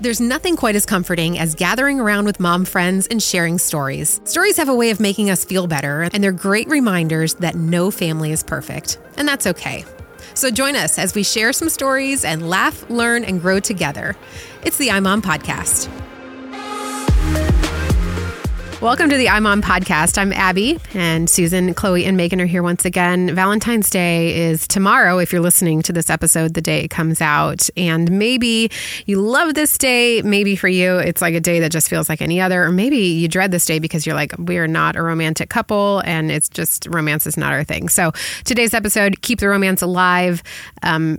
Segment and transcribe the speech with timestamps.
[0.00, 4.18] There's nothing quite as comforting as gathering around with mom friends and sharing stories.
[4.24, 7.90] Stories have a way of making us feel better, and they're great reminders that no
[7.90, 9.84] family is perfect, and that's okay.
[10.32, 14.16] So join us as we share some stories and laugh, learn, and grow together.
[14.62, 15.90] It's the iMom Podcast.
[18.80, 20.16] Welcome to the iMom podcast.
[20.16, 23.34] I'm Abby, and Susan, Chloe, and Megan are here once again.
[23.34, 27.68] Valentine's Day is tomorrow if you're listening to this episode the day it comes out.
[27.76, 28.70] And maybe
[29.04, 30.22] you love this day.
[30.22, 32.64] Maybe for you, it's like a day that just feels like any other.
[32.64, 36.32] Or maybe you dread this day because you're like, we're not a romantic couple, and
[36.32, 37.90] it's just romance is not our thing.
[37.90, 38.12] So
[38.44, 40.42] today's episode, Keep the Romance Alive.
[40.82, 41.18] Um,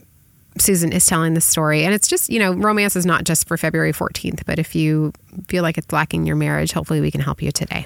[0.58, 1.84] Susan is telling the story.
[1.84, 5.14] And it's just, you know, romance is not just for February 14th, but if you
[5.48, 7.86] feel like it's lacking your marriage, hopefully we can help you today.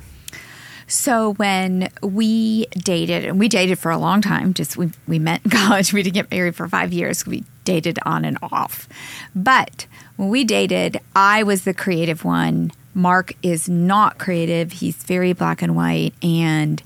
[0.87, 5.41] So when we dated, and we dated for a long time, just we, we met
[5.43, 7.25] in college, we didn't get married for five years.
[7.25, 8.87] We dated on and off.
[9.35, 12.71] But when we dated, I was the creative one.
[12.93, 14.71] Mark is not creative.
[14.71, 16.13] He's very black and white.
[16.23, 16.81] And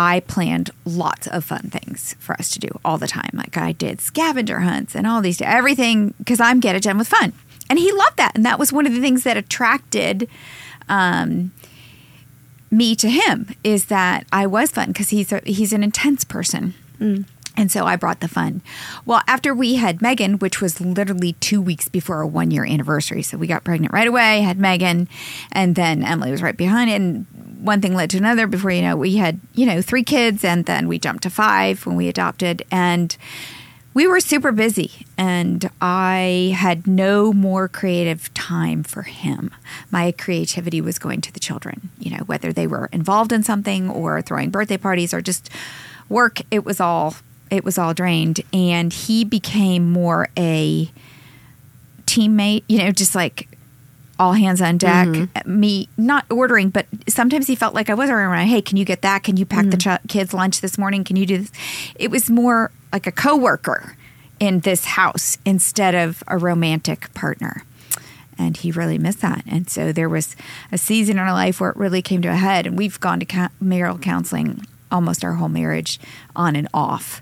[0.00, 3.30] I planned lots of fun things for us to do all the time.
[3.32, 7.08] Like I did scavenger hunts and all these, everything, because I'm get it done with
[7.08, 7.32] fun.
[7.68, 8.30] And he loved that.
[8.36, 10.28] And that was one of the things that attracted
[10.88, 11.50] um,
[12.70, 16.74] me to him is that I was fun because he's, a, he's an intense person.
[17.00, 17.24] Mm.
[17.56, 18.62] And so I brought the fun.
[19.04, 23.24] Well, after we had Megan, which was literally two weeks before our one year anniversary.
[23.24, 25.08] So we got pregnant right away, had Megan,
[25.50, 27.00] and then Emily was right behind it.
[27.00, 27.26] And
[27.60, 30.66] one thing led to another before you know we had you know three kids and
[30.66, 32.64] then we jumped to five when we adopted.
[32.70, 33.16] And
[33.94, 39.50] we were super busy and i had no more creative time for him.
[39.90, 43.90] My creativity was going to the children you know whether they were involved in something
[43.90, 45.50] or throwing birthday parties or just
[46.08, 47.16] work it was all
[47.50, 48.40] it was all drained.
[48.52, 50.90] And he became more a
[52.04, 53.48] teammate you know just like
[54.18, 55.08] all hands on deck.
[55.08, 55.60] Mm-hmm.
[55.60, 58.46] Me not ordering, but sometimes he felt like I was ordering.
[58.46, 59.22] Hey, can you get that?
[59.22, 59.70] Can you pack mm-hmm.
[59.70, 61.04] the ch- kids' lunch this morning?
[61.04, 61.52] Can you do this?
[61.94, 63.96] It was more like a coworker
[64.40, 67.64] in this house instead of a romantic partner.
[68.38, 69.42] And he really missed that.
[69.46, 70.36] And so there was
[70.70, 72.66] a season in our life where it really came to a head.
[72.66, 75.98] And we've gone to marital counseling almost our whole marriage
[76.36, 77.20] on and off.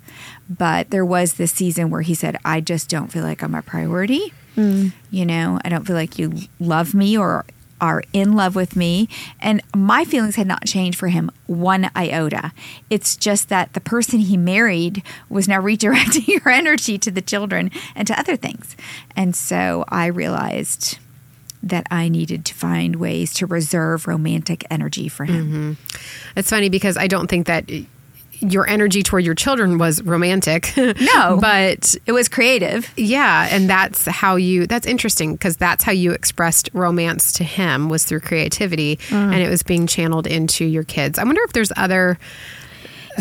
[0.48, 3.62] But there was this season where he said, I just don't feel like I'm a
[3.62, 4.32] priority.
[4.56, 4.92] Mm.
[5.10, 7.44] You know, I don't feel like you love me or
[7.80, 9.08] are in love with me.
[9.40, 12.52] And my feelings had not changed for him one iota.
[12.90, 17.70] It's just that the person he married was now redirecting your energy to the children
[17.94, 18.76] and to other things.
[19.14, 20.98] And so I realized
[21.62, 25.46] that I needed to find ways to reserve romantic energy for him.
[25.46, 26.38] Mm-hmm.
[26.38, 27.68] It's funny because I don't think that
[28.40, 30.72] your energy toward your children was romantic.
[31.06, 32.92] No, but it was creative.
[32.96, 34.66] Yeah, and that's how you.
[34.66, 39.12] That's interesting because that's how you expressed romance to him was through creativity, mm.
[39.12, 41.18] and it was being channeled into your kids.
[41.18, 42.18] I wonder if there's other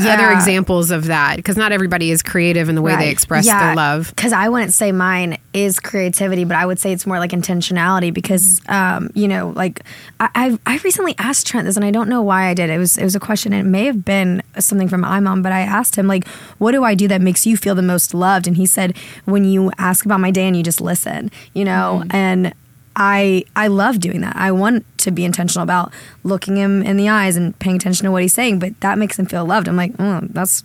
[0.04, 0.14] yeah.
[0.14, 3.06] other examples of that because not everybody is creative in the way right.
[3.06, 3.68] they express yeah.
[3.68, 4.10] their love.
[4.16, 8.14] Because I wouldn't say mine is creativity, but I would say it's more like intentionality
[8.14, 9.84] because, um, you know, like
[10.20, 12.70] I, I recently asked Trent this and I don't know why I did.
[12.70, 15.52] It was, it was a question and it may have been something from iMom, but
[15.52, 18.48] I asked him, like, what do I do that makes you feel the most loved?
[18.48, 22.02] And he said, when you ask about my day and you just listen, you know,
[22.04, 22.16] mm-hmm.
[22.16, 22.54] and
[22.96, 24.36] I I love doing that.
[24.36, 25.92] I want to be intentional about
[26.24, 29.20] looking him in the eyes and paying attention to what he's saying, but that makes
[29.20, 29.68] him feel loved.
[29.68, 30.64] I'm like, oh, that's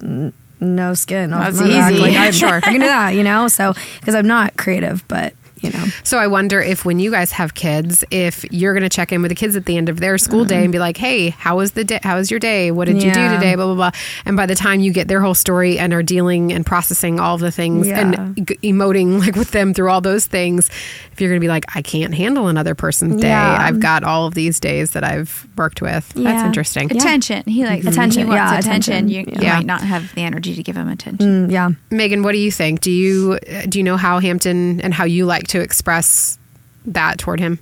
[0.60, 1.32] no skin.
[1.32, 1.98] Oh, that's easy.
[1.98, 3.48] Like, I'm sure I can do that, you know.
[3.48, 5.84] So because I'm not creative, but you know.
[6.02, 9.22] So I wonder if when you guys have kids, if you're going to check in
[9.22, 11.56] with the kids at the end of their school day and be like, "Hey, how
[11.56, 12.00] was the day?
[12.02, 12.70] How was your day?
[12.70, 13.08] What did yeah.
[13.08, 13.90] you do today?" Blah blah blah.
[14.24, 17.38] And by the time you get their whole story and are dealing and processing all
[17.38, 18.00] the things yeah.
[18.00, 20.68] and g- emoting like with them through all those things,
[21.12, 23.28] if you're going to be like, "I can't handle another person's day.
[23.28, 23.58] Yeah.
[23.60, 26.90] I've got all of these days that I've worked with." That's interesting.
[26.90, 27.44] Attention.
[27.46, 27.92] He likes mm-hmm.
[27.92, 28.22] attention.
[28.22, 28.94] He wants yeah, attention.
[28.94, 29.08] attention.
[29.08, 31.48] You, you might not have the energy to give him attention.
[31.48, 31.70] Mm, yeah.
[31.90, 32.80] Megan, what do you think?
[32.80, 33.38] Do you
[33.68, 36.38] do you know how Hampton and how you like to express
[36.86, 37.58] that toward him?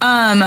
[0.00, 0.44] Um,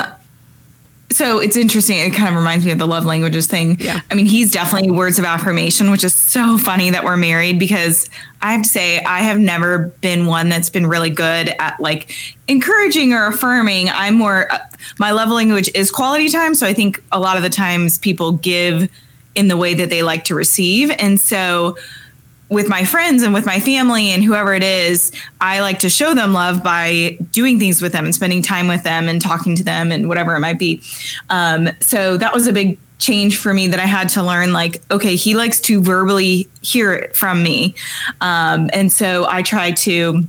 [1.11, 1.97] so it's interesting.
[1.97, 3.77] It kind of reminds me of the love languages thing.
[3.79, 3.99] Yeah.
[4.09, 8.09] I mean, he's definitely words of affirmation, which is so funny that we're married because
[8.41, 12.15] I have to say, I have never been one that's been really good at like
[12.47, 13.89] encouraging or affirming.
[13.89, 14.59] I'm more, uh,
[14.99, 16.55] my love language is quality time.
[16.55, 18.89] So I think a lot of the times people give
[19.35, 20.91] in the way that they like to receive.
[20.91, 21.77] And so,
[22.51, 26.13] with my friends and with my family and whoever it is, I like to show
[26.13, 29.63] them love by doing things with them and spending time with them and talking to
[29.63, 30.81] them and whatever it might be.
[31.29, 34.81] Um, so that was a big change for me that I had to learn like,
[34.91, 37.73] okay, he likes to verbally hear it from me.
[38.19, 40.23] Um, and so I try to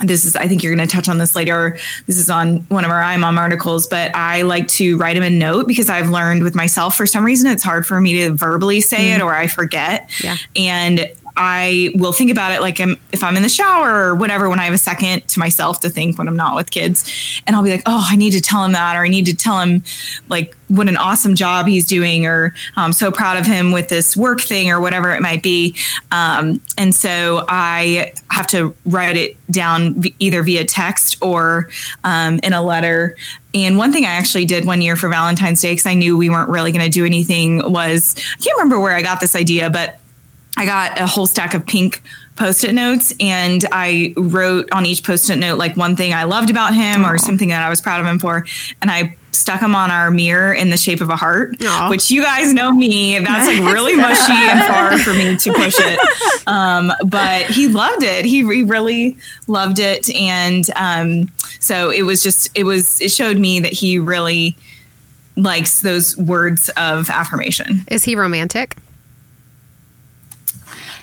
[0.00, 2.84] this is i think you're going to touch on this later this is on one
[2.84, 6.42] of our imom articles but i like to write him a note because i've learned
[6.42, 9.16] with myself for some reason it's hard for me to verbally say mm.
[9.16, 10.36] it or i forget yeah.
[10.56, 14.48] and I will think about it like I'm, if I'm in the shower or whatever,
[14.50, 17.10] when I have a second to myself to think when I'm not with kids.
[17.46, 19.34] And I'll be like, oh, I need to tell him that, or I need to
[19.34, 19.82] tell him
[20.28, 24.16] like what an awesome job he's doing, or I'm so proud of him with this
[24.16, 25.76] work thing, or whatever it might be.
[26.10, 31.68] Um, and so I have to write it down either via text or
[32.04, 33.16] um, in a letter.
[33.54, 36.30] And one thing I actually did one year for Valentine's Day, because I knew we
[36.30, 39.68] weren't really going to do anything, was I can't remember where I got this idea,
[39.68, 39.98] but
[40.56, 42.02] I got a whole stack of pink
[42.36, 46.74] post-it notes and I wrote on each post-it note like one thing I loved about
[46.74, 47.14] him Aww.
[47.14, 48.46] or something that I was proud of him for
[48.80, 51.90] and I stuck them on our mirror in the shape of a heart Aww.
[51.90, 53.18] which you guys know me.
[53.18, 55.98] That's like really mushy and far for me to push it.
[56.44, 58.24] Um, but he loved it.
[58.24, 59.16] He, he really
[59.46, 64.00] loved it and um, so it was just it was it showed me that he
[64.00, 64.56] really
[65.36, 67.84] likes those words of affirmation.
[67.88, 68.76] Is he romantic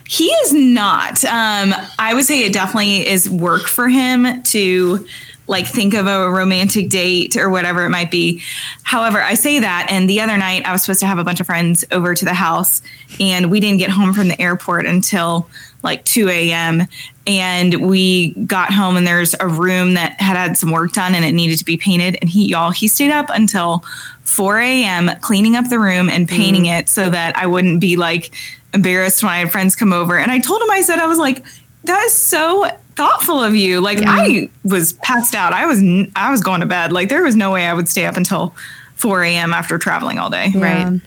[0.10, 1.24] he is not.
[1.24, 5.06] Um, I would say it definitely is work for him to
[5.46, 8.42] like think of a romantic date or whatever it might be.
[8.82, 11.40] However, I say that, and the other night I was supposed to have a bunch
[11.40, 12.82] of friends over to the house,
[13.20, 15.48] and we didn't get home from the airport until
[15.84, 16.88] like 2 a.m.
[17.28, 21.24] And we got home, and there's a room that had had some work done and
[21.24, 22.18] it needed to be painted.
[22.20, 23.84] And he, y'all, he stayed up until
[24.24, 25.12] 4 a.m.
[25.22, 26.80] cleaning up the room and painting mm.
[26.80, 28.34] it so that I wouldn't be like
[28.74, 30.18] embarrassed when I had friends come over.
[30.18, 31.46] And I told him, I said, I was like,
[31.84, 33.82] that is so thoughtful of you.
[33.82, 34.12] Like yeah.
[34.12, 35.54] I was passed out.
[35.54, 35.82] I was,
[36.16, 36.92] I was going to bed.
[36.92, 38.54] Like there was no way I would stay up until
[39.00, 39.54] 4 a.m.
[39.54, 40.52] after traveling all day.
[40.54, 40.90] Yeah.
[40.90, 41.02] Right.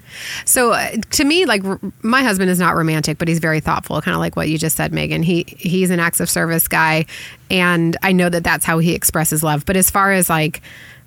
[0.47, 4.01] So uh, to me, like r- my husband is not romantic, but he's very thoughtful,
[4.01, 5.23] kind of like what you just said, Megan.
[5.23, 7.05] He he's an acts of service guy,
[7.51, 9.67] and I know that that's how he expresses love.
[9.67, 10.63] But as far as like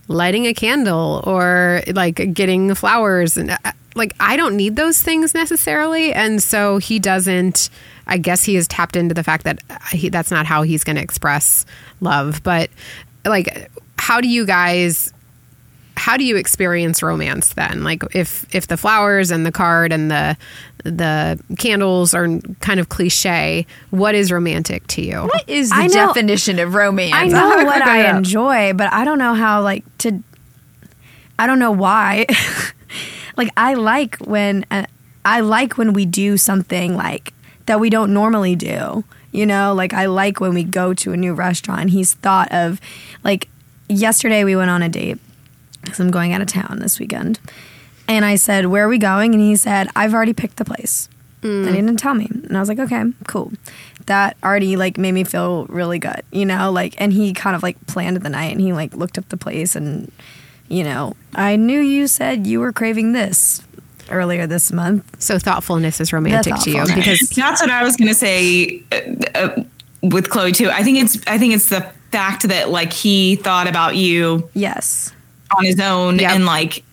[0.07, 3.57] lighting a candle or like getting flowers and uh,
[3.95, 7.69] like I don't need those things necessarily, and so he doesn't.
[8.07, 10.83] I guess he has tapped into the fact that uh, he, that's not how he's
[10.83, 11.65] going to express
[12.01, 12.43] love.
[12.43, 12.69] But
[13.25, 15.11] like, how do you guys?
[15.97, 17.83] How do you experience romance then?
[17.83, 20.37] Like, if if the flowers and the card and the
[20.83, 22.27] the candles are
[22.59, 25.21] kind of cliche, what is romantic to you?
[25.21, 27.13] What is the know, definition of romance?
[27.13, 30.21] I know what I enjoy, but I don't know how like to.
[31.39, 32.25] I don't know why.
[33.37, 34.85] like I like when uh,
[35.23, 37.33] I like when we do something like
[37.65, 39.03] that we don't normally do.
[39.31, 41.89] You know, like I like when we go to a new restaurant.
[41.89, 42.79] He's thought of
[43.23, 43.49] like
[43.89, 45.17] yesterday we went on a date
[45.81, 47.39] because I'm going out of town this weekend.
[48.07, 49.33] And I said, Where are we going?
[49.33, 51.09] And he said, I've already picked the place.
[51.41, 51.67] Mm.
[51.67, 52.27] And he didn't tell me.
[52.31, 53.51] And I was like, Okay, cool.
[54.05, 57.63] That already like made me feel really good, you know, like and he kind of
[57.63, 60.11] like planned the night and he like looked up the place and
[60.67, 63.61] you know, I knew you said you were craving this
[64.09, 65.21] earlier this month.
[65.21, 69.39] So thoughtfulness is romantic to you because that's what I was going to say uh,
[69.39, 69.63] uh,
[70.01, 70.69] with Chloe too.
[70.69, 71.81] I think it's I think it's the
[72.11, 74.49] fact that like he thought about you.
[74.53, 75.11] Yes.
[75.55, 76.31] On his own yep.
[76.31, 76.83] and like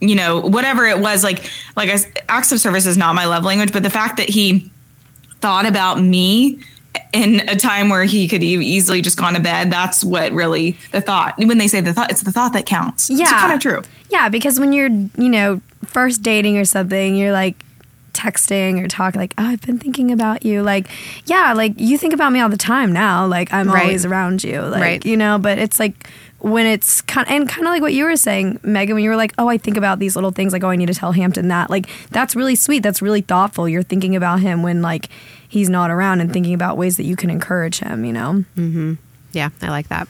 [0.00, 1.98] you know whatever it was like like I,
[2.28, 4.70] acts of service is not my love language but the fact that he
[5.40, 6.60] thought about me
[7.12, 9.70] in a time where he could easily just gone to bed.
[9.70, 11.38] That's what really the thought.
[11.38, 13.10] When they say the thought, it's the thought that counts.
[13.10, 13.82] Yeah, it's kind of true.
[14.10, 17.62] Yeah, because when you're you know first dating or something, you're like
[18.12, 20.62] texting or talking like oh, I've been thinking about you.
[20.62, 20.88] Like
[21.26, 23.26] yeah, like you think about me all the time now.
[23.26, 23.84] Like I'm right.
[23.84, 24.60] always around you.
[24.60, 25.06] Like right.
[25.06, 26.08] you know, but it's like
[26.42, 29.10] when it's kind of, and kind of like what you were saying, Megan, when you
[29.10, 31.12] were like, oh, I think about these little things, like, oh, I need to tell
[31.12, 31.70] Hampton that.
[31.70, 32.82] Like, that's really sweet.
[32.82, 33.68] That's really thoughtful.
[33.68, 35.08] You're thinking about him when, like,
[35.52, 38.42] he's not around and thinking about ways that you can encourage him, you know?
[38.56, 38.94] Mm-hmm.
[39.32, 40.08] Yeah, I like that.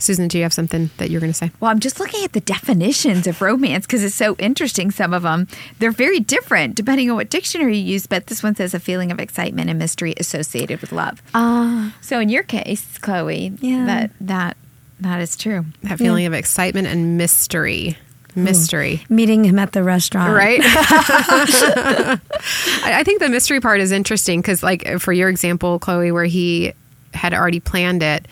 [0.00, 1.52] Susan, do you have something that you're going to say?
[1.60, 4.90] Well, I'm just looking at the definitions of romance because it's so interesting.
[4.90, 5.46] Some of them,
[5.78, 9.12] they're very different depending on what dictionary you use, but this one says a feeling
[9.12, 11.22] of excitement and mystery associated with love.
[11.34, 13.86] Uh, so in your case, Chloe, yeah.
[13.86, 14.56] that, that,
[14.98, 15.64] that is true.
[15.84, 16.28] That feeling yeah.
[16.30, 17.96] of excitement and mystery
[18.34, 19.02] mystery.
[19.10, 20.34] Ooh, meeting him at the restaurant.
[20.34, 20.60] Right.
[22.84, 26.72] I think the mystery part is interesting because, like, for your example, Chloe, where he
[27.12, 28.26] had already planned it,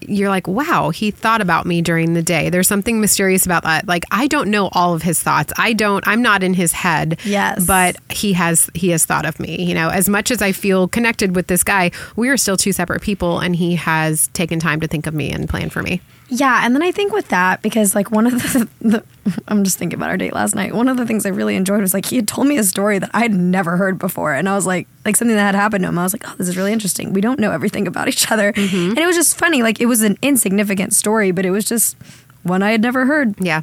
[0.00, 2.50] you're like, wow, he thought about me during the day.
[2.50, 3.88] There's something mysterious about that.
[3.88, 5.52] Like, I don't know all of his thoughts.
[5.56, 7.18] I don't, I'm not in his head.
[7.24, 7.66] Yes.
[7.66, 9.64] But he has, he has thought of me.
[9.64, 12.72] You know, as much as I feel connected with this guy, we are still two
[12.72, 16.00] separate people and he has taken time to think of me and plan for me.
[16.28, 16.60] Yeah.
[16.64, 19.04] And then I think with that, because like one of the, the
[19.48, 20.74] I'm just thinking about our date last night.
[20.74, 22.98] One of the things I really enjoyed was like he had told me a story
[22.98, 25.82] that I had never heard before, and I was like, like something that had happened
[25.84, 25.98] to him.
[25.98, 27.12] I was like, oh, this is really interesting.
[27.12, 28.90] We don't know everything about each other, mm-hmm.
[28.90, 29.62] and it was just funny.
[29.62, 31.96] Like it was an insignificant story, but it was just
[32.42, 33.34] one I had never heard.
[33.40, 33.62] Yeah.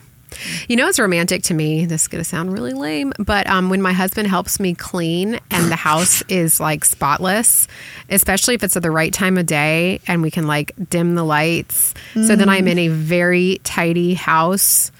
[0.68, 1.86] You know, it's romantic to me.
[1.86, 5.40] This is going to sound really lame, but um, when my husband helps me clean
[5.52, 7.68] and the house is like spotless,
[8.10, 11.24] especially if it's at the right time of day and we can like dim the
[11.24, 11.94] lights.
[12.14, 14.92] So then I'm in a very tidy house.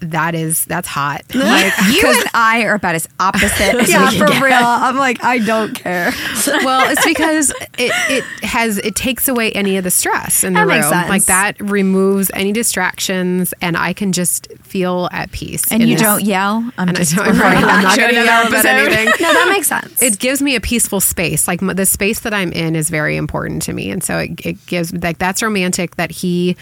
[0.00, 1.22] That is, that's hot.
[1.34, 4.42] Like, You and I are about as opposite as Yeah, we for get.
[4.42, 4.54] real.
[4.54, 6.12] I'm like, I don't care.
[6.46, 10.64] well, it's because it, it has it takes away any of the stress in the
[10.64, 11.08] That room.
[11.08, 15.64] Like that removes any distractions, and I can just feel at peace.
[15.72, 16.58] And you this- don't yell.
[16.78, 19.06] I'm And I just don't, right, I'm not going to yell about anything.
[19.20, 20.00] No, that makes sense.
[20.02, 21.48] It gives me a peaceful space.
[21.48, 24.66] Like the space that I'm in is very important to me, and so it, it
[24.66, 26.56] gives like that's romantic that he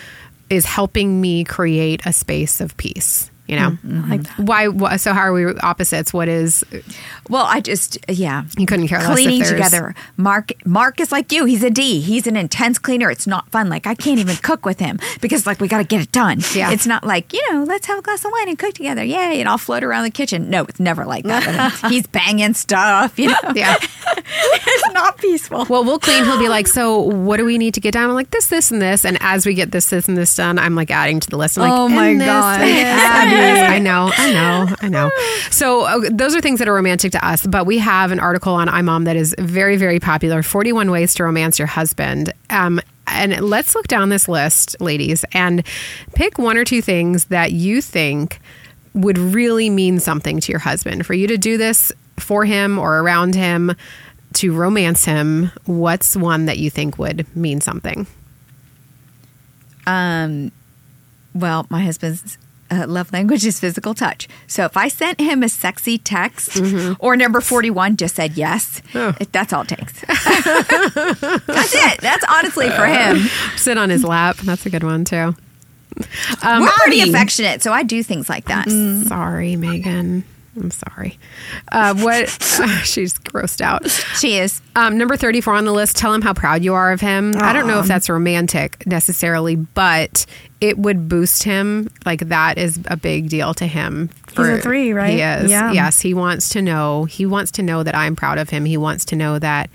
[0.50, 3.31] is helping me create a space of peace.
[3.49, 4.11] You know, mm-hmm.
[4.11, 4.38] like that.
[4.41, 4.97] why?
[4.97, 6.12] So how are we opposites?
[6.12, 6.65] What is
[7.31, 8.43] Well, I just yeah.
[8.59, 9.95] you couldn't care less Cleaning there's- together.
[10.17, 11.45] Mark Mark is like you.
[11.45, 12.00] He's a D.
[12.00, 13.09] He's an intense cleaner.
[13.09, 13.69] It's not fun.
[13.69, 16.41] Like I can't even cook with him because like we got to get it done.
[16.57, 16.73] Yeah.
[16.73, 19.05] It's not like you know let's have a glass of wine and cook together.
[19.05, 19.38] Yay!
[19.38, 20.50] And I'll float around the kitchen.
[20.50, 21.73] No, it's never like that.
[21.88, 23.17] He's banging stuff.
[23.17, 23.76] You know, Yeah.
[24.66, 25.66] it's not peaceful.
[25.68, 26.25] Well, we'll clean.
[26.25, 28.71] He'll be like, "So, what do we need to get done?" I'm like, "This, this,
[28.71, 31.30] and this." And as we get this, this, and this done, I'm like adding to
[31.30, 31.56] the list.
[31.59, 32.61] I'm like, Oh my God.
[32.61, 34.33] and this, and this." I know, I
[34.68, 35.11] know, I know.
[35.50, 37.47] So uh, those are things that are romantic to us.
[37.47, 41.25] But we have an article on iMom that is very, very popular: 41 ways to
[41.25, 42.33] romance your husband.
[42.50, 45.64] Um, and let's look down this list, ladies, and
[46.14, 48.40] pick one or two things that you think
[48.95, 52.99] would really mean something to your husband for you to do this for him or
[53.00, 53.76] around him
[54.37, 58.07] to romance him what's one that you think would mean something
[59.87, 60.50] Um,
[61.35, 62.38] well, my husband's
[62.71, 64.26] uh, love language is physical touch.
[64.49, 66.61] So if I sent him a sexy text
[66.99, 70.00] or number 41 just said yes, it- that's all it takes.
[70.00, 72.00] that's it.
[72.00, 73.19] That's honestly for him.
[73.57, 75.37] sit on his lap that's a good one too
[75.97, 76.05] We're
[76.43, 77.02] pretty Marty.
[77.11, 78.69] affectionate, so I do things like that.
[79.09, 80.25] sorry megan
[80.57, 81.19] i'm sorry.
[81.71, 82.29] Uh, what
[82.85, 83.89] she's grossed out.
[84.19, 84.61] She is.
[84.75, 87.33] um, number 34 on the list tell him how proud you are of him.
[87.37, 90.27] I don't know if that's romantic necessarily but
[90.61, 91.91] it would boost him.
[92.07, 95.11] Like that is a big deal to him He's a three, right?
[95.15, 95.51] he is.
[95.51, 95.73] Yeah.
[95.73, 97.05] yes he wants to know.
[97.05, 98.65] He wants to know that i'm proud of him.
[98.65, 99.71] He wants to know that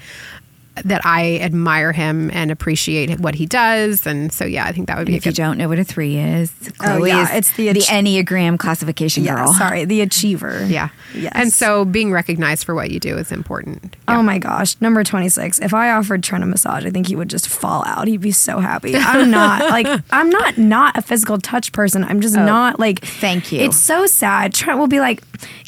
[0.86, 4.98] that I admire him and appreciate what he does, and so yeah, I think that
[4.98, 5.38] would be a If you good.
[5.38, 9.36] don't know what a three is, Oh, yeah, it's the the ach- Enneagram classification Yeah,
[9.36, 9.54] girl.
[9.54, 10.66] sorry, the achiever.
[10.70, 11.32] Yeah, Yes.
[11.36, 13.96] and so being recognized for what you do is important.
[14.08, 15.60] Oh my gosh, number 26.
[15.60, 18.08] If I offered Trent a massage, I think he would just fall out.
[18.08, 18.96] He'd be so happy.
[18.96, 22.04] I'm not like I'm not not a physical touch person.
[22.04, 23.60] I'm just oh, not like Oh, thank you.
[23.62, 24.54] It's so sad.
[24.54, 25.22] Trent will be like,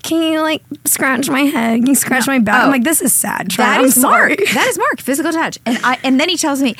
[0.03, 1.79] "Can you like scratch my head?
[1.79, 2.65] Can you scratch my back?" Oh.
[2.65, 3.69] I'm like, "This is sad, Trent.
[3.69, 4.39] That I'm is sorry." Mark.
[4.53, 4.99] That is Mark.
[5.03, 6.75] Physical touch, and I and then he tells me.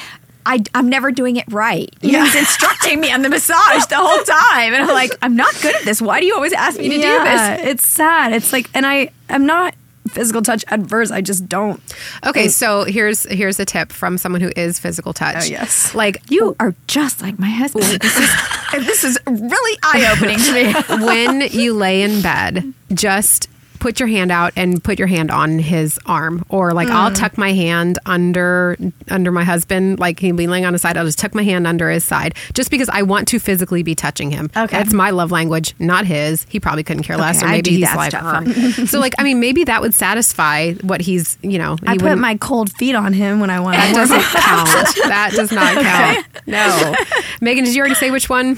[0.46, 1.90] I, I'm never doing it right.
[2.02, 2.26] Yeah.
[2.26, 4.74] He's instructing me on the massage the whole time.
[4.74, 6.02] And I'm like, I'm not good at this.
[6.02, 7.62] Why do you always ask me to do this?
[7.64, 8.34] it's sad.
[8.34, 9.74] It's like, and I I'm not
[10.10, 11.12] physical touch adverse.
[11.12, 11.82] I just don't.
[12.26, 15.36] Okay, so here's here's a tip from someone who is physical touch.
[15.40, 15.94] Oh, yes.
[15.96, 17.86] like You are just like my husband.
[18.02, 20.54] This is, this is really eye opening to
[21.00, 21.06] me.
[21.06, 23.50] when you lay in bed, just
[23.84, 27.16] put your hand out and put your hand on his arm or like I'll Mm.
[27.20, 28.78] tuck my hand under
[29.10, 31.68] under my husband like he'll be laying on his side I'll just tuck my hand
[31.68, 34.50] under his side just because I want to physically be touching him.
[34.56, 34.78] Okay.
[34.78, 36.46] that's my love language not his.
[36.50, 38.46] He probably couldn't care less Okay, or maybe he's like "Her."
[38.88, 42.38] so like I mean maybe that would satisfy what he's you know I put my
[42.38, 45.10] cold feet on him when I want that doesn't count.
[45.10, 46.26] That does not count.
[46.48, 46.96] No.
[47.42, 48.58] Megan did you already say which one?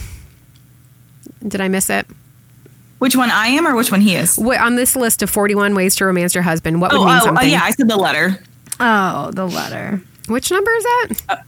[1.47, 2.05] Did I miss it
[3.05, 4.35] Which one I am or which one he is?
[4.35, 7.13] What, on this list of 41 ways to romance your husband, what would Oh, mean
[7.13, 7.47] oh, oh, something?
[7.51, 8.39] yeah, I said the letter.
[8.79, 10.01] Oh, the letter.
[10.27, 11.09] Which number is that?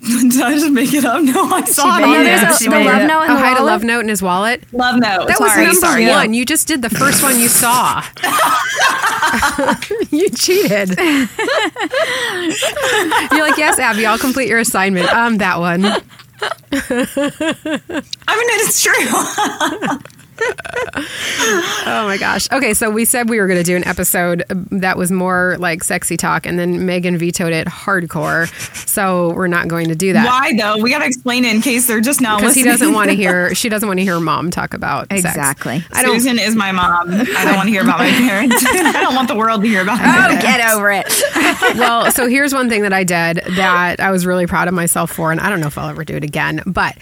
[0.00, 1.22] Did I just make it up?
[1.22, 2.00] No, I saw it.
[2.00, 2.36] made on it there.
[2.36, 2.58] up.
[2.58, 3.06] There's a, the love it.
[3.06, 4.62] note in Oh, the hide a love note in his wallet.
[4.72, 5.26] Love note.
[5.28, 6.06] That was Sorry, number sorry.
[6.08, 6.32] one.
[6.32, 8.02] You just did the first one you saw.
[10.10, 10.96] you cheated.
[13.32, 15.12] You're like, yes, Abby, I'll complete your assignment.
[15.12, 15.84] Um, that one.
[16.42, 19.98] I mean, it's true.
[21.88, 22.50] Oh my gosh.
[22.50, 25.84] Okay, so we said we were going to do an episode that was more like
[25.84, 28.48] sexy talk, and then Megan vetoed it hardcore.
[28.88, 30.26] So we're not going to do that.
[30.26, 30.82] Why though?
[30.82, 33.16] We got to explain it in case they're just not Because he doesn't want to
[33.16, 33.54] hear.
[33.54, 35.24] She doesn't want to hear mom talk about sex.
[35.24, 35.84] Exactly.
[35.92, 36.14] I don't.
[36.20, 37.08] Susan is my mom.
[37.10, 38.56] I don't want to hear about my parents.
[38.68, 40.42] I don't want the world to hear about Oh, it.
[40.42, 41.06] get over it.
[41.78, 45.10] well, so here's one thing that I did that I was really proud of myself
[45.12, 46.96] for, and I don't know if I'll ever do it again, but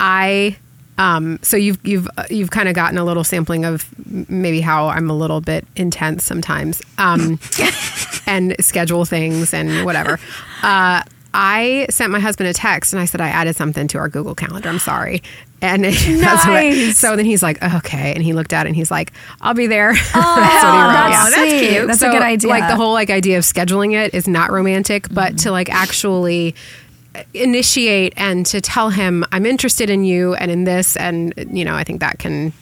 [0.00, 0.56] I
[0.98, 3.86] Um, so you've you've you've kind of gotten a little sampling of
[4.28, 7.38] maybe how I'm a little bit intense sometimes, um,
[8.26, 10.18] and schedule things and whatever.
[10.62, 11.02] Uh,
[11.34, 14.34] I sent my husband a text and I said I added something to our Google
[14.34, 14.68] Calendar.
[14.70, 15.22] I'm sorry.
[15.60, 19.12] And that's so then he's like, okay, and he looked at it and he's like,
[19.40, 19.90] I'll be there.
[19.90, 21.30] Oh, that's what he wrote.
[21.30, 21.78] that's Yeah.
[21.80, 21.86] sweet.
[21.86, 22.48] That's So, a good idea.
[22.50, 26.54] Like the whole like idea of scheduling it is not romantic, but to like actually
[27.34, 31.74] initiate and to tell him I'm interested in you and in this, and you know,
[31.74, 32.52] I think that can.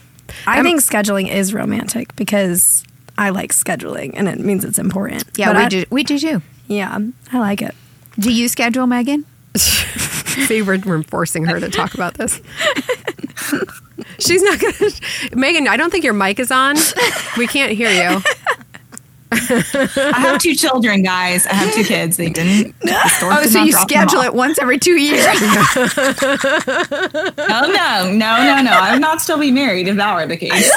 [0.47, 2.85] I think scheduling is romantic because
[3.17, 5.25] I like scheduling and it means it's important.
[5.37, 5.85] Yeah, But we I- do.
[5.91, 6.43] We do too.
[6.67, 6.99] Yeah,
[7.33, 7.75] I like it.
[8.19, 9.25] Do you schedule, Megan?
[9.57, 12.41] See, we're, we're forcing her to talk about this.
[14.19, 14.91] She's not gonna.
[15.35, 16.77] Megan, I don't think your mic is on.
[17.39, 18.21] We can't hear you.
[19.33, 21.47] I have two children, guys.
[21.47, 22.17] I have two kids.
[22.17, 22.75] They didn't.
[23.29, 25.25] Oh, so you schedule it once every two years?
[27.49, 28.71] No, no, no, no, no.
[28.73, 30.71] I would not still be married if that were the case.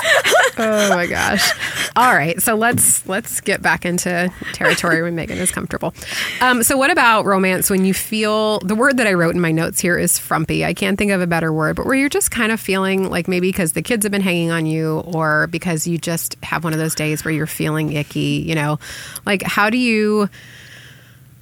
[0.58, 1.51] Oh my gosh.
[1.96, 5.94] All right, so let's let's get back into territory when Megan is comfortable.
[6.41, 9.51] Um, so what about romance when you feel the word that I wrote in my
[9.51, 10.65] notes here is frumpy.
[10.65, 13.27] I can't think of a better word, but where you're just kind of feeling like
[13.27, 16.74] maybe because the kids have been hanging on you or because you just have one
[16.74, 18.79] of those days where you're feeling icky, you know.
[19.25, 20.29] Like how do you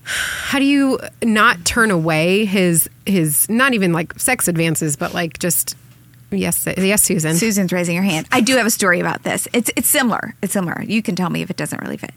[0.04, 5.40] how do you not turn away his his not even like sex advances, but like
[5.40, 5.76] just
[6.32, 7.36] yes yes Susan.
[7.36, 8.28] Susan's raising her hand.
[8.32, 9.48] I do have a story about this.
[9.54, 10.34] It's it's similar.
[10.42, 10.82] It's similar.
[10.82, 12.14] You can tell me if it doesn't really fit.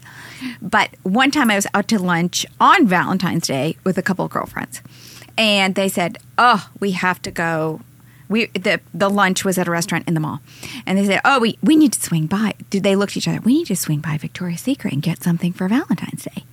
[0.61, 4.31] But one time I was out to lunch on Valentine's Day with a couple of
[4.31, 4.81] girlfriends,
[5.37, 7.81] and they said, "Oh, we have to go."
[8.31, 10.39] We the the lunch was at a restaurant in the mall,
[10.85, 13.27] and they said, "Oh, we we need to swing by." Did they look at each
[13.27, 13.41] other?
[13.41, 16.45] We need to swing by Victoria's Secret and get something for Valentine's Day,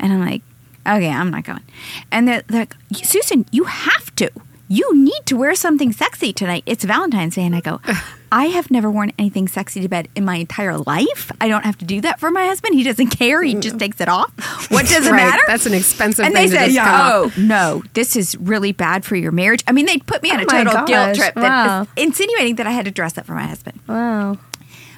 [0.00, 0.42] and I'm like,
[0.86, 1.62] "Okay, I'm not going."
[2.10, 2.74] And they're, they're like,
[3.04, 4.30] "Susan, you have to."
[4.68, 6.62] You need to wear something sexy tonight.
[6.66, 7.44] It's Valentine's Day.
[7.44, 7.80] And I go,
[8.32, 11.30] I have never worn anything sexy to bed in my entire life.
[11.40, 12.74] I don't have to do that for my husband.
[12.74, 13.42] He doesn't care.
[13.42, 13.78] He just mm.
[13.78, 14.32] takes it off.
[14.70, 15.18] What does it Right.
[15.18, 15.42] matter?
[15.46, 19.30] That's an expensive and thing they said, "Oh no, this is really bad for your
[19.30, 21.86] marriage." I mean, they put me on Oh a total guilt trip, Wow.
[21.96, 23.78] insinuating that I had to dress up for my husband.
[23.86, 24.38] Wow.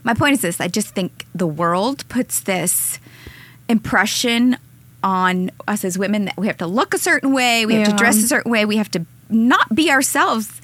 [0.05, 2.99] My point is this: I just think the world puts this
[3.69, 4.57] impression
[5.05, 7.95] on us as women that we have to look a certain way, we have to
[7.97, 10.61] dress a certain way, we have to not be ourselves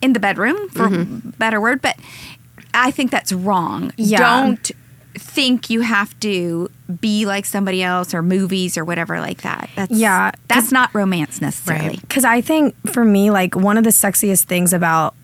[0.00, 1.30] in the bedroom, for Mm-hmm.
[1.30, 1.82] better word.
[1.82, 1.96] But
[2.74, 3.92] I think that's wrong.
[3.96, 4.18] Yeah.
[4.18, 4.70] Don't
[5.14, 9.68] think you have to be like somebody else or movies or whatever like that.
[9.74, 11.88] That's Yeah, that's not romance necessarily.
[11.88, 12.00] Right.
[12.02, 15.14] Because I think for me, like one of the sexiest things about,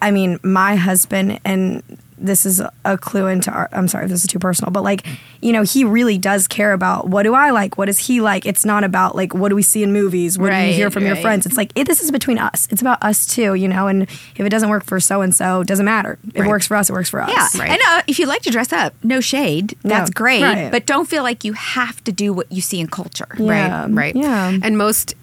[0.00, 1.82] I mean, my husband, and
[2.24, 5.06] this is a clue into our, I'm sorry if this is too personal, but like,
[5.40, 7.76] you know, he really does care about what do I like?
[7.76, 8.46] What does he like?
[8.46, 10.38] It's not about like, what do we see in movies?
[10.38, 11.46] What do you hear from your friends?
[11.46, 12.68] It's like, it, this is between us.
[12.70, 13.88] It's about us too, you know?
[13.88, 16.18] And if it doesn't work for so and so, it doesn't matter.
[16.28, 16.46] If Right.
[16.46, 17.30] it works for us, it works for us.
[17.54, 17.70] Yeah, Right.
[17.70, 20.42] and uh, if you like to dress up, no shade, that's Yeah, great.
[20.42, 20.70] right.
[20.70, 23.26] But don't feel like you have to do what you see in culture.
[23.38, 24.16] Yeah, Right, right.
[24.16, 24.56] yeah.
[24.62, 25.14] And most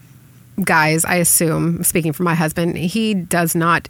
[0.63, 3.87] guys, I assume, speaking for my husband, he does not,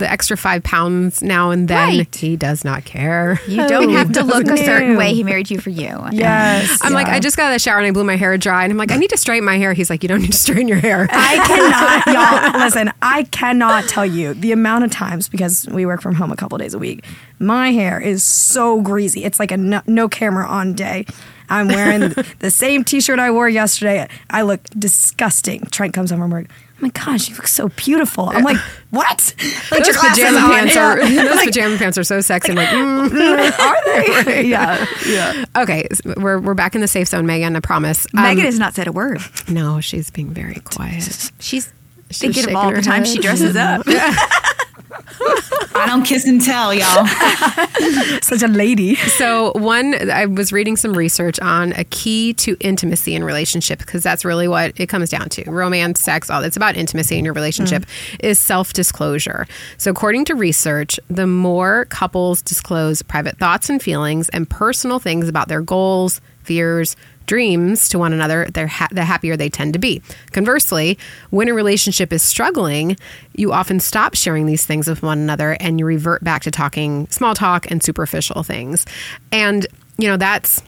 [0.00, 2.14] the extra five pounds now and then, Right.
[2.14, 3.40] he does not care.
[3.46, 5.14] You don't have to look a certain way.
[5.14, 5.96] He married you for you.
[6.10, 6.78] Yes.
[6.82, 7.06] I'm like.
[7.06, 8.64] I just got out of the shower and I blew my hair dry.
[8.64, 9.72] And I'm like, I need to straighten my hair.
[9.72, 11.06] He's like, you don't need to straighten your hair.
[11.12, 12.60] I cannot, y'all.
[12.64, 16.36] Listen, I cannot tell you the amount of times because we work from home a
[16.36, 17.04] couple days a week.
[17.38, 19.24] My hair is so greasy.
[19.24, 21.06] It's like a no, no camera on day.
[21.48, 24.08] I'm wearing the same T-shirt I wore yesterday.
[24.30, 25.62] I look disgusting.
[25.72, 26.46] Trent comes home from work.
[26.82, 28.30] Oh my gosh, you look so beautiful.
[28.30, 28.56] I'm like,
[28.90, 29.34] what?
[29.70, 31.24] Like those pajama pants are Yeah.
[31.24, 32.52] those pajama pants are so sexy.
[32.52, 32.68] I'm like,
[33.10, 33.58] mm.
[33.58, 34.44] are they?
[34.44, 35.44] yeah, yeah.
[35.58, 37.54] okay, so we're we're back in the safe zone, Megan.
[37.54, 38.06] I promise.
[38.16, 39.20] Um, Megan has not said a word.
[39.46, 41.30] no, she's being very quiet.
[41.38, 41.70] She's
[42.10, 43.86] She's thinking of all the time she dresses up.
[45.74, 47.06] I don't kiss and tell, y'all.
[48.22, 48.96] Such a lady.
[48.96, 54.02] So, one, I was reading some research on a key to intimacy in relationship because
[54.02, 55.50] that's really what it comes down to.
[55.50, 58.16] Romance, sex, all it's about intimacy in your relationship mm.
[58.20, 59.46] is self disclosure.
[59.78, 65.28] So, according to research, the more couples disclose private thoughts and feelings and personal things
[65.28, 69.78] about their goals, fears, dreams to one another, they're ha- the happier they tend to
[69.78, 70.02] be.
[70.32, 70.98] Conversely,
[71.30, 72.96] when a relationship is struggling,
[73.34, 77.06] you often stop sharing these things with one another and you revert back to talking
[77.08, 78.84] small talk and superficial things.
[79.30, 80.62] And, you know, that's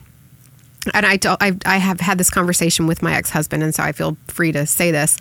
[0.94, 3.92] and I, I I have had this conversation with my ex husband, and so I
[3.92, 5.16] feel free to say this.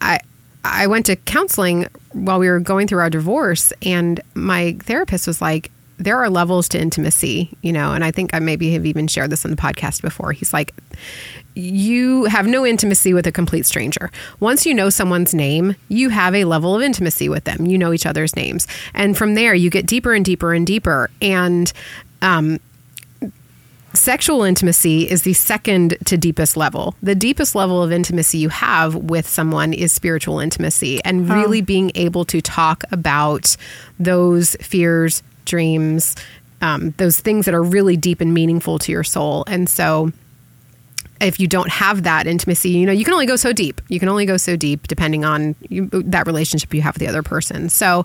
[0.00, 0.20] I
[0.64, 5.42] I went to counseling while we were going through our divorce, and my therapist was
[5.42, 5.70] like,
[6.02, 9.30] there are levels to intimacy, you know, and I think I maybe have even shared
[9.30, 10.32] this on the podcast before.
[10.32, 10.74] He's like,
[11.54, 14.10] you have no intimacy with a complete stranger.
[14.40, 17.66] Once you know someone's name, you have a level of intimacy with them.
[17.66, 18.66] You know each other's names.
[18.94, 21.10] And from there, you get deeper and deeper and deeper.
[21.20, 21.72] And,
[22.22, 22.58] um,
[23.94, 26.94] Sexual intimacy is the second to deepest level.
[27.02, 31.92] The deepest level of intimacy you have with someone is spiritual intimacy and really being
[31.94, 33.54] able to talk about
[34.00, 36.14] those fears, dreams,
[36.60, 39.44] um, those things that are really deep and meaningful to your soul.
[39.46, 40.12] And so,
[41.22, 43.80] if you don't have that intimacy, you know, you can only go so deep.
[43.88, 47.06] You can only go so deep depending on you, that relationship you have with the
[47.06, 47.68] other person.
[47.68, 48.04] So,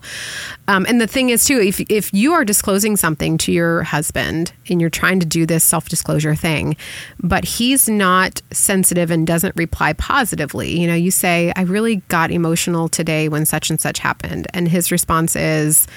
[0.68, 4.54] um, and the thing is too, if if you are disclosing something to your husband
[4.70, 6.78] and you're trying to do this self disclosure thing,
[7.20, 12.32] but he's not sensitive and doesn't reply positively, you know, you say, "I really got
[12.32, 15.88] emotional today when such and such happened," and his response is.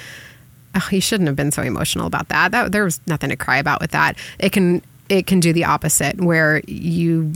[0.73, 2.51] Oh, you shouldn't have been so emotional about that.
[2.51, 4.17] That there was nothing to cry about with that.
[4.39, 7.33] It can it can do the opposite where you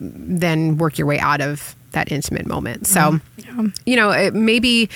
[0.00, 2.86] then work your way out of that intimate moment.
[2.86, 3.66] So, mm-hmm.
[3.84, 4.88] you know, it, maybe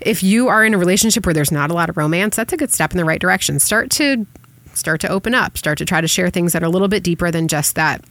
[0.00, 2.56] if you are in a relationship where there's not a lot of romance, that's a
[2.56, 3.58] good step in the right direction.
[3.58, 4.26] Start to
[4.74, 7.02] start to open up, start to try to share things that are a little bit
[7.02, 8.04] deeper than just that,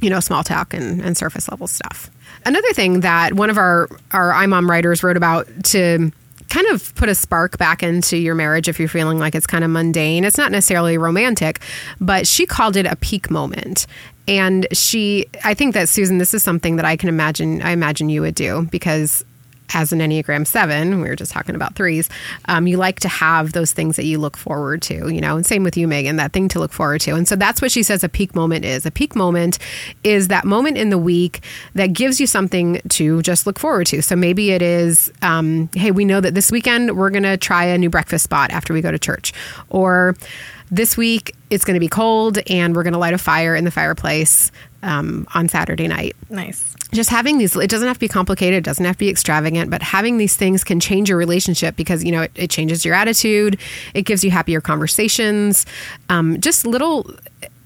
[0.00, 2.10] you know, small talk and, and surface level stuff.
[2.44, 6.12] Another thing that one of our our iMom writers wrote about to
[6.52, 9.64] kind of put a spark back into your marriage if you're feeling like it's kind
[9.64, 10.22] of mundane.
[10.22, 11.60] It's not necessarily romantic,
[11.98, 13.86] but she called it a peak moment.
[14.28, 18.10] And she, I think that Susan, this is something that I can imagine, I imagine
[18.10, 19.24] you would do because
[19.74, 22.08] as an Enneagram 7, we were just talking about threes,
[22.46, 25.46] um, you like to have those things that you look forward to, you know, and
[25.46, 27.14] same with you, Megan, that thing to look forward to.
[27.14, 28.86] And so that's what she says a peak moment is.
[28.86, 29.58] A peak moment
[30.04, 31.40] is that moment in the week
[31.74, 34.02] that gives you something to just look forward to.
[34.02, 37.64] So maybe it is, um, hey, we know that this weekend we're going to try
[37.64, 39.32] a new breakfast spot after we go to church.
[39.70, 40.16] Or,
[40.72, 43.64] this week it's going to be cold and we're going to light a fire in
[43.64, 44.50] the fireplace
[44.82, 46.74] um, on Saturday night Nice.
[46.92, 49.70] just having these it doesn't have to be complicated it doesn't have to be extravagant
[49.70, 52.94] but having these things can change your relationship because you know it, it changes your
[52.94, 53.58] attitude
[53.94, 55.66] it gives you happier conversations
[56.08, 57.08] um, just little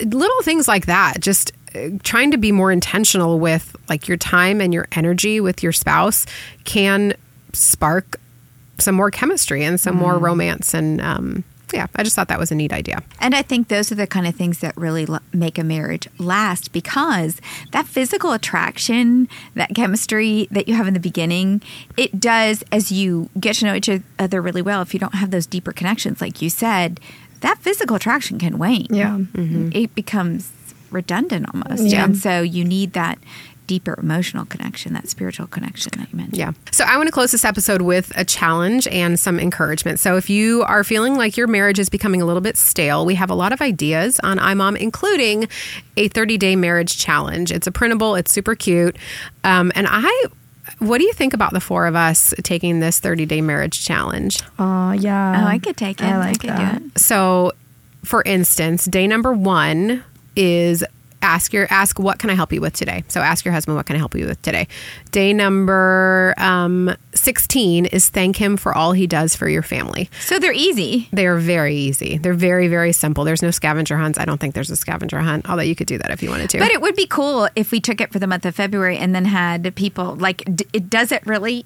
[0.00, 4.60] little things like that just uh, trying to be more intentional with like your time
[4.60, 6.26] and your energy with your spouse
[6.64, 7.14] can
[7.52, 8.18] spark
[8.78, 12.50] some more chemistry and some more romance and um, yeah i just thought that was
[12.50, 15.20] a neat idea And I think those are the kind of things that really l-
[15.32, 17.40] make a marriage last because
[17.72, 21.60] that physical attraction, that chemistry that you have in the beginning,
[21.96, 24.80] it does as you get to know each other really well.
[24.80, 27.00] If you don't have those deeper connections, like you said,
[27.40, 28.86] that physical attraction can wane.
[28.90, 29.16] Yeah.
[29.16, 29.84] It mm-hmm.
[29.94, 30.52] becomes
[30.90, 31.82] redundant almost.
[31.82, 32.04] Yeah.
[32.04, 33.18] And so you need that
[33.66, 36.36] deeper emotional connection, that spiritual connection that you mentioned.
[36.36, 36.52] Yeah.
[36.70, 40.00] So I want to close this episode with a challenge and some encouragement.
[40.00, 43.14] So if you are feeling like your marriage is becoming a little bit stale, we
[43.16, 45.48] have a lot of ideas on iMom, including
[45.96, 47.52] a 30 day marriage challenge.
[47.52, 48.96] It's a printable, it's super cute.
[49.44, 50.26] Um, and I,
[50.78, 54.40] what do you think about the four of us taking this 30 day marriage challenge?
[54.58, 55.44] Oh, yeah.
[55.44, 56.04] Oh, I could take it.
[56.04, 56.80] I like could that.
[56.80, 56.98] do it.
[56.98, 57.52] So,
[58.04, 60.04] for instance, day number one
[60.36, 60.84] is
[61.26, 63.04] ask your ask what can I help you with today.
[63.08, 64.68] So ask your husband what can I help you with today.
[65.10, 70.08] Day number um, sixteen is thank him for all he does for your family.
[70.20, 71.08] So they're easy.
[71.12, 72.18] They are very easy.
[72.18, 73.24] They're very very simple.
[73.24, 74.18] There's no scavenger hunts.
[74.18, 75.48] I don't think there's a scavenger hunt.
[75.50, 76.58] Although you could do that if you wanted to.
[76.58, 79.14] But it would be cool if we took it for the month of February and
[79.14, 81.64] then had people like, d- it does it really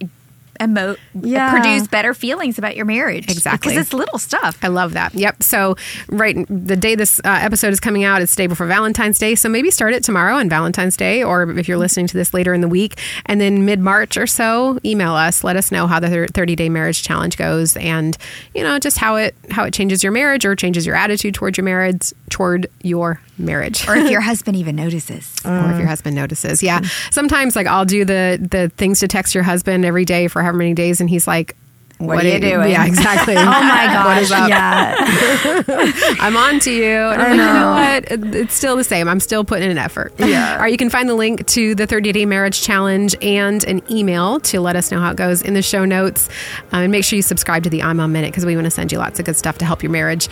[0.61, 1.51] emote, Yeah.
[1.51, 3.31] produce better feelings about your marriage?
[3.31, 3.71] Exactly.
[3.73, 4.59] Because it's little stuff.
[4.63, 5.15] I love that.
[5.15, 5.43] Yep.
[5.43, 5.77] So,
[6.09, 9.35] right, the day this uh, episode is coming out, it's the day before Valentine's Day.
[9.35, 12.53] So maybe start it tomorrow on Valentine's Day, or if you're listening to this later
[12.55, 15.43] in the week, and then mid March or so, email us.
[15.43, 18.17] Let us know how the 30 day marriage challenge goes, and
[18.55, 21.57] you know just how it how it changes your marriage or changes your attitude toward
[21.57, 23.89] your marriage toward your marriage.
[23.89, 25.35] or if your husband even notices.
[25.45, 26.63] or if your husband notices.
[26.63, 26.83] Yeah.
[27.11, 30.59] Sometimes like I'll do the the things to text your husband every day for however
[30.59, 31.57] many days and he's like
[31.99, 32.71] What are you doing?
[32.71, 33.35] Yeah, exactly.
[33.39, 34.49] Oh my What is gosh.
[34.49, 34.97] Yeah.
[36.31, 36.97] iMom to you.
[36.97, 38.35] And I'm like, you know what?
[38.35, 39.07] It's still the same.
[39.07, 40.15] I'm still putting in an effort.
[40.19, 40.55] Yeah.
[40.55, 40.73] All right.
[40.73, 44.61] You can find the link to the 30 day marriage challenge and an email to
[44.61, 46.29] let us know how it goes in the show notes.
[46.73, 48.71] Um, and make sure you subscribe to the I'm on Minute because we want to
[48.71, 50.29] send you lots of good stuff to help your marriage.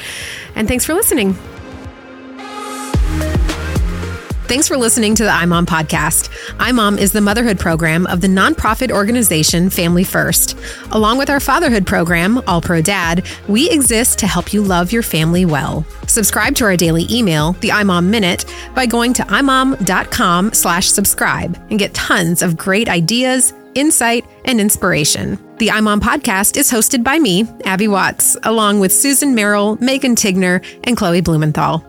[0.55, 1.37] And thanks for listening.
[4.49, 6.31] Thanks for listening to the iMom podcast.
[6.57, 10.57] iMom is the motherhood program of the nonprofit organization Family First.
[10.91, 15.03] Along with our fatherhood program, All Pro Dad, we exist to help you love your
[15.03, 15.85] family well.
[16.07, 21.79] Subscribe to our daily email, the iMom Minute, by going to imom.com slash subscribe and
[21.79, 25.33] get tons of great ideas, insight, and inspiration.
[25.59, 30.65] The iMom podcast is hosted by me, Abby Watts, along with Susan Merrill, Megan Tigner,
[30.85, 31.88] and Chloe Blumenthal.